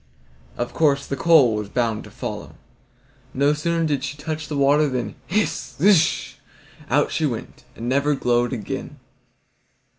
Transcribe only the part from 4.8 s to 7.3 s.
than hiss, zish! out she